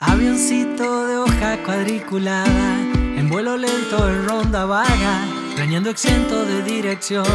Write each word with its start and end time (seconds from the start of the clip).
Avioncito 0.00 1.08
de 1.08 1.16
hoja 1.16 1.56
cuadriculada, 1.64 2.78
en 3.16 3.28
vuelo 3.28 3.56
lento 3.56 4.08
en 4.08 4.28
ronda 4.28 4.64
vaga, 4.64 5.26
dañando 5.56 5.90
exento 5.90 6.44
de 6.44 6.62
dirección. 6.62 7.26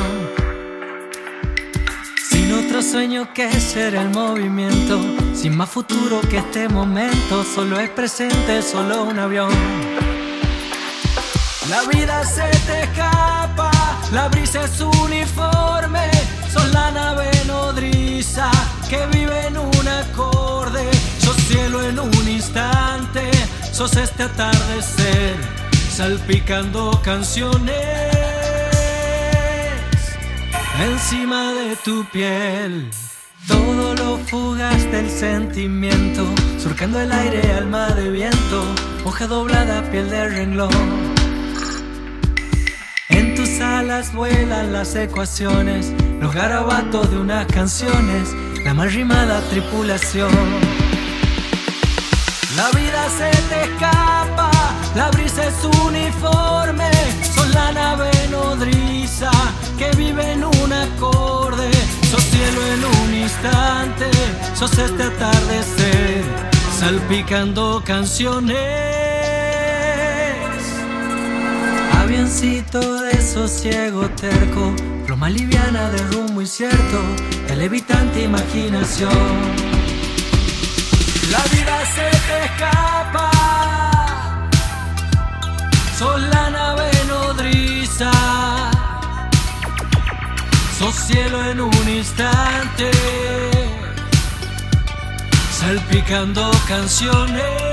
Sin 2.29 2.53
otro 2.53 2.81
sueño 2.81 3.33
que 3.33 3.51
ser 3.59 3.95
el 3.95 4.11
movimiento, 4.11 4.97
sin 5.35 5.57
más 5.57 5.71
futuro 5.71 6.21
que 6.21 6.37
este 6.37 6.69
momento, 6.69 7.43
solo 7.43 7.77
es 7.81 7.89
presente, 7.89 8.61
solo 8.61 9.03
un 9.03 9.19
avión. 9.19 9.51
La 11.69 11.81
vida 11.91 12.23
se 12.23 12.49
te 12.65 12.83
escapa, 12.83 13.71
la 14.13 14.29
brisa 14.29 14.63
es 14.63 14.79
uniforme, 14.79 16.09
sos 16.49 16.71
la 16.71 16.91
nave 16.91 17.29
nodriza 17.45 18.49
que 18.89 19.05
vive 19.07 19.22
sos 23.73 23.97
este 23.97 24.23
atardecer, 24.23 25.35
salpicando 25.91 27.01
canciones 27.03 27.73
encima 30.79 31.53
de 31.53 31.75
tu 31.77 32.05
piel. 32.05 32.89
Todo 33.47 33.95
lo 33.95 34.17
fugaz 34.27 34.89
del 34.91 35.09
sentimiento, 35.09 36.23
surcando 36.59 36.99
el 36.99 37.11
aire, 37.11 37.53
alma 37.53 37.89
de 37.89 38.11
viento, 38.11 38.63
hoja 39.03 39.27
doblada, 39.27 39.81
piel 39.91 40.09
de 40.09 40.29
renglón. 40.29 41.13
En 43.09 43.35
tus 43.35 43.59
alas 43.59 44.13
vuelan 44.13 44.71
las 44.71 44.95
ecuaciones, 44.95 45.91
los 46.21 46.33
garabatos 46.33 47.09
de 47.09 47.17
unas 47.17 47.47
canciones, 47.47 48.29
la 48.63 48.73
más 48.73 48.93
rimada 48.93 49.41
tripulación. 49.49 50.72
La 52.55 52.69
vida 52.69 53.09
se 53.09 53.31
te 53.49 53.63
escapa, 53.63 54.51
la 54.95 55.09
brisa 55.09 55.43
es 55.47 55.55
uniforme, 55.83 56.91
son 57.35 57.51
la 57.51 57.71
nave 57.71 58.11
nodriza 58.29 59.31
que 59.75 59.89
vive 59.97 60.33
en 60.33 60.43
un 60.43 60.71
acorde, 60.71 61.71
sos 62.11 62.21
cielo 62.21 62.61
en 62.73 62.85
un 62.85 63.13
instante, 63.15 64.05
sos 64.53 64.77
este 64.77 65.01
atardecer, 65.01 66.23
salpicando 66.79 67.81
canciones. 67.83 68.57
Avioncito 72.03 73.01
de 73.01 73.19
sosiego 73.19 74.07
terco, 74.09 74.75
pluma 75.07 75.27
liviana 75.27 75.89
de 75.89 75.97
rumbo 76.11 76.41
incierto, 76.41 77.01
de 77.47 77.55
levitante 77.55 78.21
imaginación. 78.21 79.63
Se 81.85 82.09
te 82.27 82.45
escapa, 82.45 83.31
sos 85.97 86.21
la 86.21 86.49
nave 86.49 86.89
nodriza, 87.07 88.11
sos 90.79 90.95
cielo 90.95 91.43
en 91.45 91.61
un 91.61 91.89
instante, 91.89 92.91
salpicando 95.59 96.51
canciones. 96.67 97.72